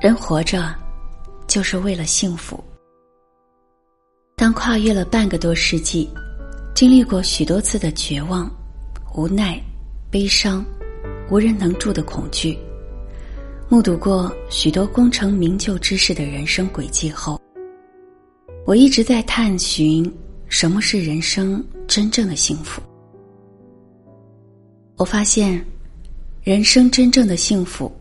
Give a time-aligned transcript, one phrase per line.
[0.00, 0.72] 人活着，
[1.48, 2.62] 就是为了幸福。
[4.36, 6.08] 当跨越了半个多世纪，
[6.72, 8.48] 经历过许多次的绝望、
[9.16, 9.60] 无奈、
[10.08, 10.64] 悲伤、
[11.28, 12.56] 无人能助的恐惧，
[13.68, 17.40] 目睹过许多功成名就之士的人生轨迹后，
[18.64, 20.08] 我一直在探寻
[20.46, 22.80] 什么是人生真正的幸福。
[24.94, 25.60] 我发现，
[26.44, 27.92] 人生真正的幸福。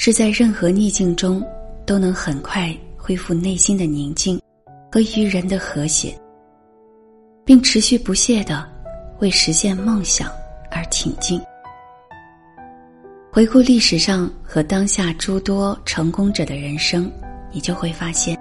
[0.00, 1.44] 是在任何逆境中
[1.84, 4.40] 都能很快恢复内心的宁静
[4.92, 6.16] 和与人的和谐，
[7.44, 8.64] 并持续不懈的
[9.18, 10.30] 为实现梦想
[10.70, 11.40] 而挺进。
[13.32, 17.10] 回顾历史上和当下诸多成功者的人生，
[17.50, 18.38] 你就会发现，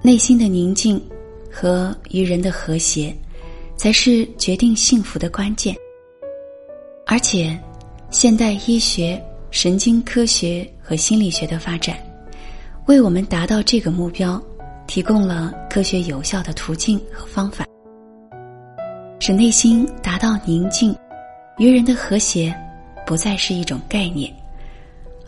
[0.00, 1.02] 内心的宁静
[1.50, 3.12] 和与人的和谐，
[3.76, 5.74] 才是决定幸福的关键。
[7.04, 7.58] 而且，
[8.12, 9.20] 现代医学。
[9.54, 11.96] 神经科学和心理学的发展，
[12.86, 14.42] 为我们达到这个目标，
[14.88, 17.64] 提供了科学有效的途径和方法，
[19.20, 20.92] 使内心达到宁静、
[21.58, 22.52] 与人的和谐，
[23.06, 24.28] 不再是一种概念，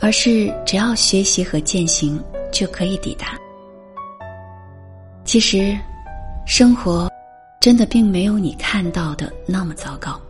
[0.00, 3.38] 而是只要学习和践行就可以抵达。
[5.24, 5.78] 其实，
[6.44, 7.08] 生活
[7.61, 10.20] 真的并没有你看到的那么糟糕。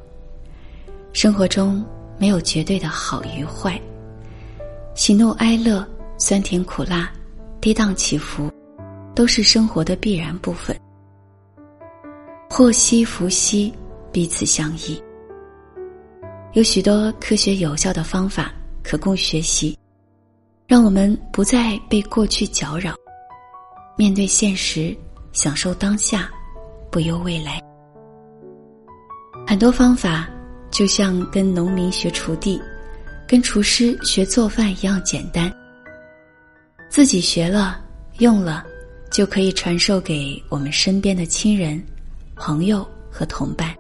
[1.15, 1.83] 生活中。
[2.19, 3.81] 没有绝对的好与坏，
[4.95, 5.87] 喜怒哀乐、
[6.17, 7.13] 酸甜苦辣、
[7.61, 8.51] 跌宕起伏，
[9.15, 10.75] 都是生活的必然部分。
[12.49, 13.73] 祸兮福兮，
[14.11, 15.03] 彼此相依。
[16.53, 18.51] 有许多科学有效的方法
[18.83, 19.79] 可供学习，
[20.67, 22.95] 让我们不再被过去搅扰，
[23.97, 24.97] 面对现实，
[25.33, 26.31] 享受当下，
[26.91, 27.61] 不忧未来。
[29.47, 30.27] 很多方法。
[30.71, 32.61] 就像跟农民学锄地，
[33.27, 35.53] 跟厨师学做饭一样简单。
[36.89, 37.81] 自己学了
[38.19, 38.65] 用了，
[39.11, 41.83] 就可以传授给我们身边的亲人、
[42.35, 43.75] 朋友和同伴。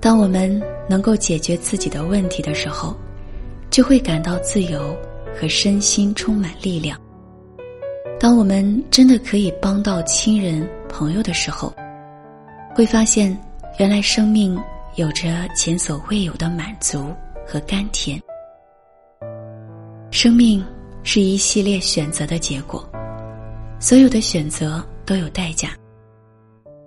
[0.00, 2.96] 当我们能够解决自己的问题的时候，
[3.70, 4.96] 就会感到自由
[5.38, 6.98] 和身心充满力量。
[8.18, 11.74] 当我们真的可以帮到亲人朋友的时候，
[12.74, 13.36] 会发现
[13.78, 14.58] 原来生命。
[14.98, 17.14] 有着前所未有的满足
[17.46, 18.20] 和甘甜。
[20.10, 20.64] 生命
[21.04, 22.84] 是一系列选择的结果，
[23.78, 25.70] 所有的选择都有代价。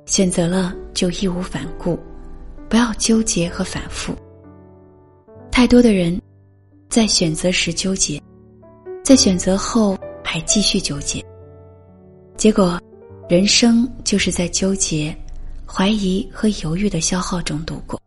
[0.05, 1.97] 选择了就义无反顾，
[2.67, 4.13] 不要纠结和反复。
[5.49, 6.21] 太多的人
[6.89, 8.21] 在选择时纠结，
[9.05, 11.23] 在选择后还继续纠结，
[12.35, 12.77] 结果
[13.29, 15.15] 人生就是在纠结。
[15.73, 17.99] 怀疑和犹豫的消耗中度过。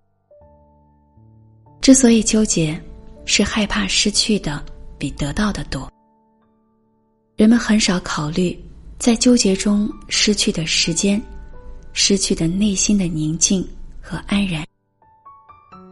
[1.80, 2.78] 之所以纠结，
[3.24, 4.62] 是害怕失去的
[4.98, 5.90] 比得到的多。
[7.36, 8.62] 人们很少考虑
[8.98, 11.20] 在纠结中失去的时间，
[11.94, 13.66] 失去的内心的宁静
[13.98, 14.62] 和安然。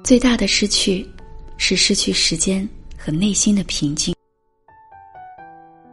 [0.05, 1.09] 最大的失去，
[1.57, 2.69] 是失去时间
[2.99, 4.15] 和内心的平静。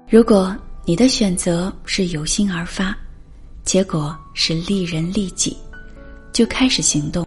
[0.10, 0.54] 如果
[0.84, 2.98] 你的选择是由心而发，
[3.64, 5.56] 结果是利人利己。
[6.32, 7.26] 就开始行动，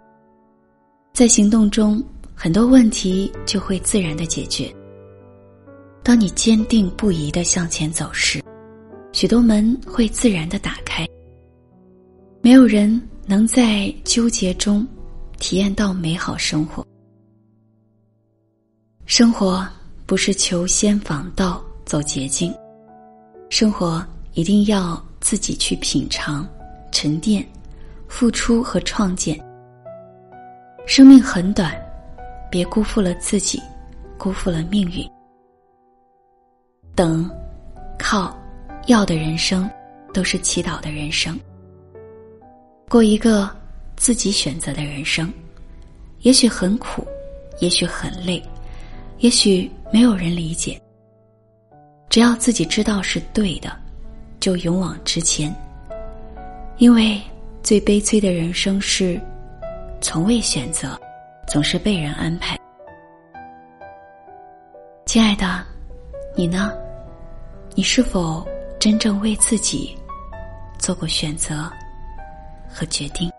[1.12, 2.02] 在行动中，
[2.34, 4.74] 很多问题就会自然的解决。
[6.02, 8.42] 当你坚定不移的向前走时，
[9.12, 11.06] 许多门会自然的打开。
[12.40, 14.86] 没有人能在纠结中
[15.38, 16.84] 体验到美好生活。
[19.04, 19.66] 生活
[20.06, 22.52] 不是求仙访道走捷径，
[23.50, 24.04] 生活
[24.34, 26.48] 一定要自己去品尝、
[26.90, 27.46] 沉淀。
[28.12, 29.42] 付出和创建。
[30.86, 31.74] 生命很短，
[32.50, 33.60] 别辜负了自己，
[34.18, 35.10] 辜负了命运。
[36.94, 37.28] 等、
[37.98, 38.38] 靠、
[38.86, 39.68] 要的人生，
[40.12, 41.40] 都是祈祷的人生。
[42.86, 43.48] 过一个
[43.96, 45.32] 自己选择的人生，
[46.20, 47.06] 也许很苦，
[47.60, 48.40] 也许很累，
[49.20, 50.78] 也许没有人理解。
[52.10, 53.74] 只要自己知道是对的，
[54.38, 55.52] 就勇往直前，
[56.76, 57.18] 因为。
[57.62, 59.20] 最悲催的人生是，
[60.00, 61.00] 从未选择，
[61.46, 62.58] 总是被人安排。
[65.06, 65.64] 亲爱的，
[66.34, 66.72] 你呢？
[67.74, 68.46] 你是否
[68.80, 69.96] 真正为自己
[70.76, 71.70] 做过选择
[72.68, 73.30] 和决定？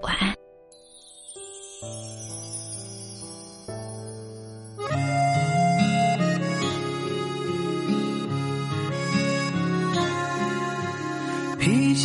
[0.00, 0.34] 晚安。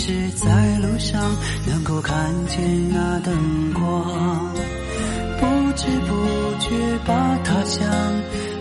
[0.00, 1.36] 是在路上，
[1.66, 2.16] 能够看
[2.46, 3.34] 见那灯
[3.74, 3.82] 光，
[5.40, 6.14] 不知不
[6.60, 6.70] 觉
[7.04, 7.84] 把他乡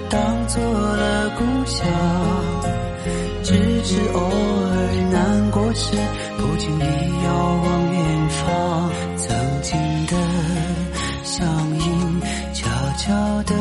[0.10, 1.88] 当做了故乡。
[3.44, 3.54] 只
[3.84, 5.96] 是偶尔难过时，
[6.40, 7.30] 不经意遥
[7.64, 10.18] 望远方，曾经的
[11.24, 11.46] 相
[11.78, 12.68] 映，悄
[12.98, 13.54] 悄地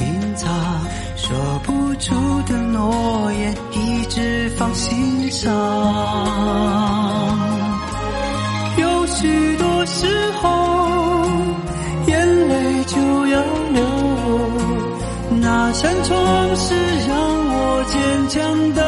[0.00, 0.50] 隐藏，
[1.16, 3.15] 说不出的诺，
[4.56, 5.52] 放心上。
[8.78, 10.06] 有许多时
[10.40, 11.26] 候，
[12.06, 12.98] 眼泪就
[13.28, 13.42] 要
[13.72, 13.82] 流，
[15.40, 16.74] 那扇窗是
[17.06, 18.80] 让我坚强的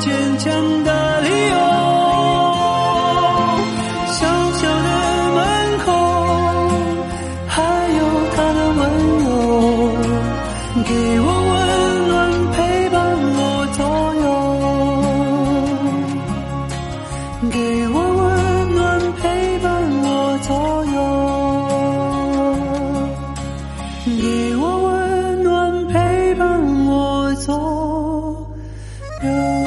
[0.00, 0.50] 坚强
[0.84, 1.56] 的理由。
[4.08, 4.88] 小小的
[5.36, 5.38] 门
[5.84, 5.88] 口，
[7.46, 7.54] 还
[7.98, 8.00] 有
[8.34, 8.80] 他的温
[9.24, 9.28] 柔，
[10.84, 11.54] 给我温
[12.08, 12.18] 暖，
[12.52, 12.58] 陪
[12.88, 12.96] 伴
[13.36, 13.38] 我
[13.76, 13.78] 左
[14.22, 14.24] 右。
[17.50, 17.56] 给
[17.88, 18.26] 我温
[18.74, 18.78] 暖，
[19.20, 19.22] 陪
[19.58, 19.68] 伴
[20.02, 20.08] 我
[20.42, 20.48] 左
[20.86, 20.98] 右，
[24.04, 26.40] 给我温暖，陪伴
[26.86, 27.48] 我左
[29.22, 29.59] 右。